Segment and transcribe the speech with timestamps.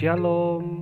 [0.00, 0.80] Shalom.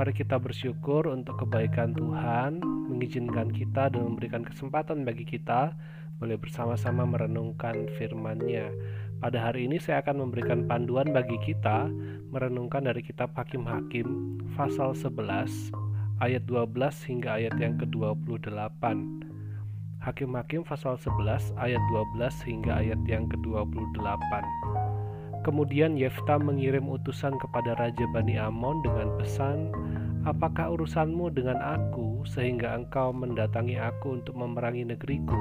[0.00, 2.56] Mari kita bersyukur untuk kebaikan Tuhan,
[2.88, 5.76] mengizinkan kita dan memberikan kesempatan bagi kita
[6.16, 8.72] boleh bersama-sama merenungkan firman-Nya.
[9.20, 11.92] Pada hari ini saya akan memberikan panduan bagi kita
[12.32, 15.68] merenungkan dari kitab Hakim-Hakim pasal 11
[16.24, 18.84] ayat 12 hingga ayat yang ke-28.
[20.00, 24.32] Hakim-Hakim pasal 11 ayat 12 hingga ayat yang ke-28.
[25.44, 29.68] Kemudian Yefta mengirim utusan kepada Raja Bani Amon dengan pesan,
[30.24, 35.36] Apakah urusanmu dengan aku sehingga engkau mendatangi aku untuk memerangi negeriku?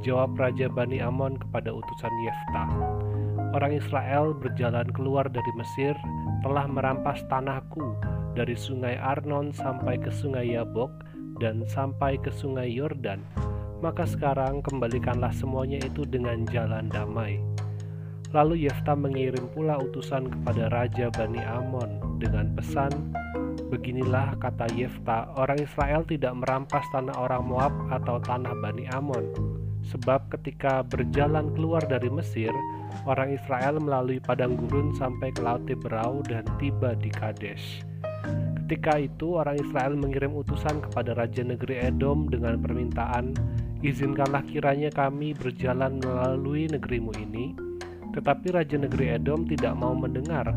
[0.00, 2.64] Jawab Raja Bani Amon kepada utusan Yefta,
[3.52, 5.92] Orang Israel berjalan keluar dari Mesir
[6.40, 8.00] telah merampas tanahku
[8.32, 11.04] dari sungai Arnon sampai ke sungai Yabok
[11.36, 13.20] dan sampai ke sungai Yordan.
[13.84, 17.44] Maka sekarang kembalikanlah semuanya itu dengan jalan damai
[18.36, 22.92] Lalu Yefta mengirim pula utusan kepada Raja Bani Amon dengan pesan,
[23.68, 29.28] Beginilah kata Yefta, orang Israel tidak merampas tanah orang Moab atau tanah Bani Amon.
[29.92, 32.48] Sebab ketika berjalan keluar dari Mesir,
[33.04, 37.84] orang Israel melalui padang gurun sampai ke Laut Teberau dan tiba di Kadesh.
[38.64, 43.36] Ketika itu orang Israel mengirim utusan kepada Raja Negeri Edom dengan permintaan,
[43.78, 47.54] Izinkanlah kiranya kami berjalan melalui negerimu ini,
[48.18, 50.50] tetapi Raja Negeri Edom tidak mau mendengar.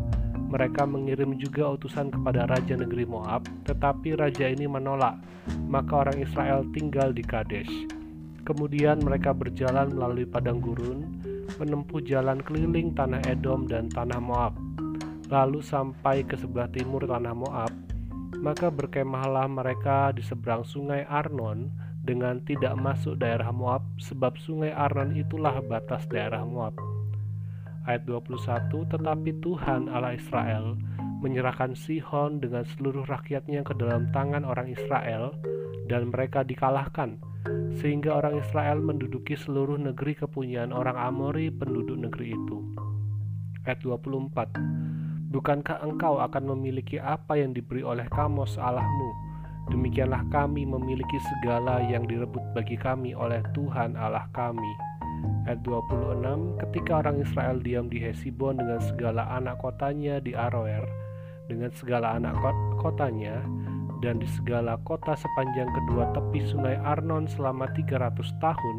[0.49, 5.21] Mereka mengirim juga utusan kepada Raja Negeri Moab, tetapi Raja ini menolak.
[5.69, 7.69] Maka orang Israel tinggal di Kadesh.
[8.49, 11.05] Kemudian mereka berjalan melalui padang gurun,
[11.61, 14.57] menempuh jalan keliling tanah Edom dan tanah Moab.
[15.29, 17.71] Lalu sampai ke sebelah timur tanah Moab,
[18.41, 21.69] maka berkemahlah mereka di seberang sungai Arnon
[22.01, 27.00] dengan tidak masuk daerah Moab, sebab sungai Arnon itulah batas daerah Moab
[27.91, 30.79] ayat 21 tetapi Tuhan Allah Israel
[31.19, 35.35] menyerahkan Sihon dengan seluruh rakyatnya ke dalam tangan orang Israel
[35.91, 37.19] dan mereka dikalahkan
[37.83, 42.57] sehingga orang Israel menduduki seluruh negeri kepunyaan orang Amori penduduk negeri itu.
[43.67, 49.11] Ayat 24 Bukankah engkau akan memiliki apa yang diberi oleh Kamos Allahmu?
[49.71, 54.90] Demikianlah kami memiliki segala yang direbut bagi kami oleh Tuhan Allah kami
[55.45, 60.85] Ayat 26 Ketika orang Israel diam di Hesibon dengan segala anak kotanya di Aroer
[61.51, 62.37] dengan segala anak
[62.79, 63.43] kotanya
[63.99, 68.77] dan di segala kota sepanjang kedua tepi sungai Arnon selama 300 tahun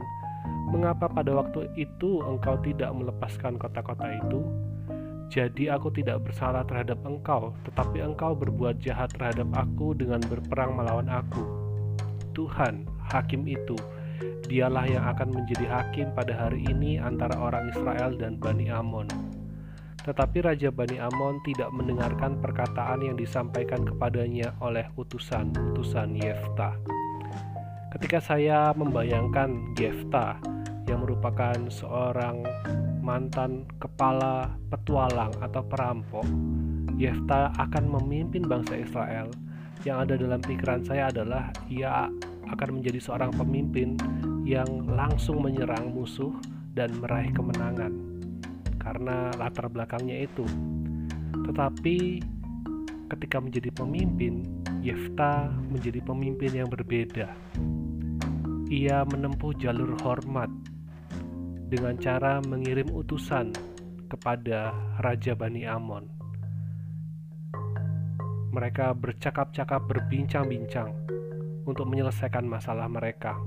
[0.73, 4.41] mengapa pada waktu itu engkau tidak melepaskan kota-kota itu?
[5.29, 11.09] Jadi aku tidak bersalah terhadap engkau tetapi engkau berbuat jahat terhadap aku dengan berperang melawan
[11.09, 11.45] aku.
[12.33, 13.77] Tuhan hakim itu
[14.47, 19.09] Dialah yang akan menjadi hakim pada hari ini antara orang Israel dan Bani Amon.
[20.03, 26.75] Tetapi Raja Bani Amon tidak mendengarkan perkataan yang disampaikan kepadanya oleh utusan-utusan Yefta.
[27.95, 30.43] Ketika saya membayangkan Yefta
[30.91, 32.43] yang merupakan seorang
[32.99, 36.27] mantan kepala petualang atau perampok,
[36.99, 39.31] Yefta akan memimpin bangsa Israel.
[39.83, 42.07] Yang ada dalam pikiran saya adalah ia
[42.51, 43.95] akan menjadi seorang pemimpin
[44.43, 46.35] yang langsung menyerang musuh
[46.75, 47.93] dan meraih kemenangan
[48.83, 50.43] karena latar belakangnya itu.
[51.47, 51.97] Tetapi
[53.13, 54.43] ketika menjadi pemimpin,
[54.83, 57.31] Yefta menjadi pemimpin yang berbeda.
[58.73, 60.49] Ia menempuh jalur hormat
[61.69, 63.53] dengan cara mengirim utusan
[64.09, 66.09] kepada Raja Bani Amon.
[68.53, 71.02] Mereka bercakap-cakap, berbincang-bincang
[71.67, 73.39] untuk menyelesaikan masalah mereka.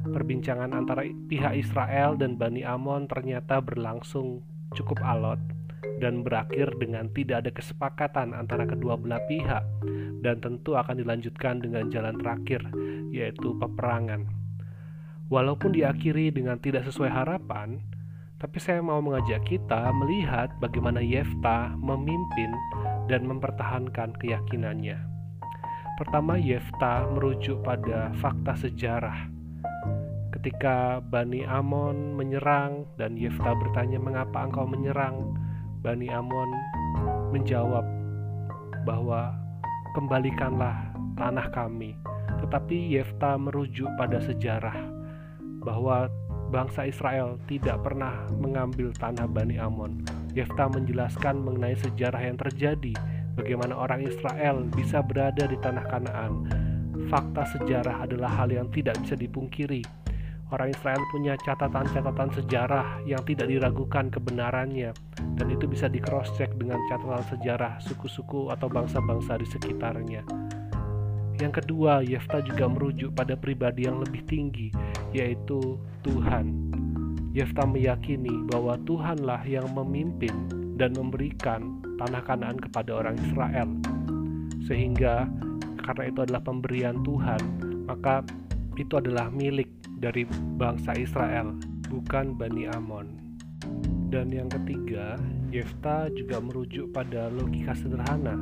[0.00, 4.42] Perbincangan antara pihak Israel dan Bani Amon ternyata berlangsung
[4.72, 5.38] cukup alot
[6.00, 9.60] dan berakhir dengan tidak ada kesepakatan antara kedua belah pihak
[10.24, 12.64] dan tentu akan dilanjutkan dengan jalan terakhir
[13.12, 14.24] yaitu peperangan.
[15.30, 17.78] Walaupun diakhiri dengan tidak sesuai harapan,
[18.40, 22.50] tapi saya mau mengajak kita melihat bagaimana Yefta memimpin
[23.06, 25.09] dan mempertahankan keyakinannya.
[26.00, 29.28] Pertama, Yefta merujuk pada fakta sejarah.
[30.32, 35.36] Ketika Bani Amon menyerang dan Yefta bertanya, "Mengapa engkau menyerang?"
[35.84, 36.48] Bani Amon
[37.36, 37.84] menjawab
[38.88, 39.36] bahwa
[39.92, 40.88] kembalikanlah
[41.20, 41.92] tanah kami.
[42.40, 44.80] Tetapi Yefta merujuk pada sejarah
[45.60, 46.08] bahwa
[46.48, 50.00] bangsa Israel tidak pernah mengambil tanah Bani Amon.
[50.32, 52.96] Yefta menjelaskan mengenai sejarah yang terjadi
[53.34, 56.32] bagaimana orang Israel bisa berada di tanah Kanaan.
[57.10, 59.82] Fakta sejarah adalah hal yang tidak bisa dipungkiri.
[60.50, 64.90] Orang Israel punya catatan-catatan sejarah yang tidak diragukan kebenarannya
[65.38, 70.26] dan itu bisa di cross check dengan catatan sejarah suku-suku atau bangsa-bangsa di sekitarnya.
[71.40, 74.68] Yang kedua, Yefta juga merujuk pada pribadi yang lebih tinggi,
[75.16, 76.52] yaitu Tuhan.
[77.32, 80.34] Yefta meyakini bahwa Tuhanlah yang memimpin
[80.76, 83.68] dan memberikan tanah Kanaan kepada orang Israel.
[84.64, 85.28] Sehingga
[85.84, 87.42] karena itu adalah pemberian Tuhan,
[87.84, 88.24] maka
[88.80, 89.68] itu adalah milik
[90.00, 90.24] dari
[90.56, 91.52] bangsa Israel,
[91.92, 93.20] bukan Bani Amon.
[94.08, 95.20] Dan yang ketiga,
[95.52, 98.38] Yefta juga merujuk pada logika sederhana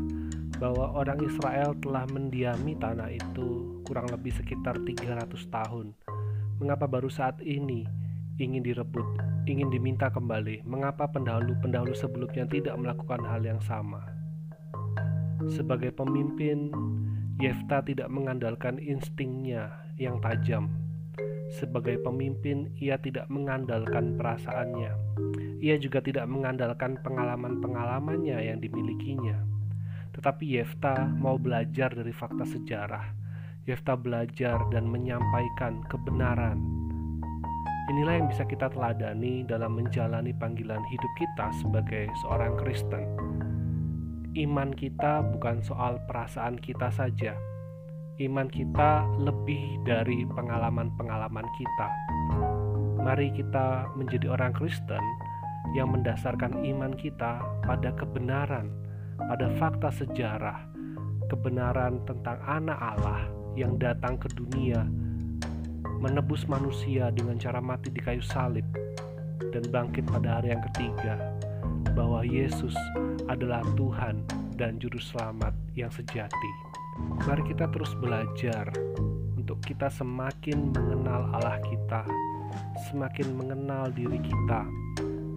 [0.59, 5.95] bahwa orang Israel telah mendiami tanah itu kurang lebih sekitar 300 tahun.
[6.59, 7.87] Mengapa baru saat ini
[8.39, 9.07] ingin direbut,
[9.45, 10.63] ingin diminta kembali?
[10.65, 14.03] Mengapa pendahulu-pendahulu sebelumnya tidak melakukan hal yang sama?
[15.47, 16.71] Sebagai pemimpin,
[17.39, 20.71] Yefta tidak mengandalkan instingnya yang tajam,
[21.49, 24.93] sebagai pemimpin, ia tidak mengandalkan perasaannya.
[25.65, 29.49] Ia juga tidak mengandalkan pengalaman-pengalamannya yang dimilikinya.
[30.13, 33.17] Tetapi Yefta mau belajar dari fakta sejarah.
[33.65, 36.78] Yefta belajar dan menyampaikan kebenaran.
[37.89, 43.01] Inilah yang bisa kita teladani dalam menjalani panggilan hidup kita sebagai seorang Kristen.
[44.37, 47.33] Iman kita bukan soal perasaan kita saja,
[48.21, 51.89] iman kita lebih dari pengalaman-pengalaman kita.
[53.01, 55.01] Mari kita menjadi orang Kristen
[55.73, 58.69] yang mendasarkan iman kita pada kebenaran,
[59.17, 60.61] pada fakta sejarah,
[61.33, 64.85] kebenaran tentang Anak Allah yang datang ke dunia,
[65.99, 68.65] menebus manusia dengan cara mati di kayu salib,
[69.51, 71.19] dan bangkit pada hari yang ketiga,
[71.99, 72.75] bahwa Yesus
[73.27, 74.23] adalah Tuhan
[74.55, 76.51] dan Juru Selamat yang sejati.
[77.27, 78.71] Mari kita terus belajar
[79.35, 82.03] untuk kita semakin mengenal Allah kita,
[82.91, 84.67] semakin mengenal diri kita,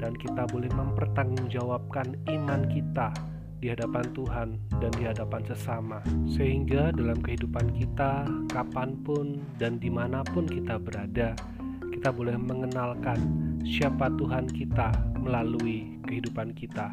[0.02, 3.14] dan kita boleh mempertanggungjawabkan iman kita
[3.62, 9.94] di hadapan Tuhan dan di hadapan sesama, sehingga dalam kehidupan kita, kapan pun dan di
[9.94, 11.38] mana pun kita berada,
[11.94, 13.22] kita boleh mengenalkan
[13.62, 14.90] siapa Tuhan kita
[15.22, 16.90] melalui kehidupan kita.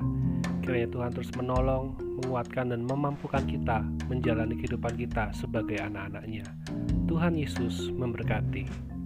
[0.61, 3.81] Kiranya Tuhan terus menolong, menguatkan, dan memampukan kita
[4.12, 6.44] menjalani kehidupan kita sebagai anak-anaknya.
[7.09, 8.98] Tuhan Yesus memberkati.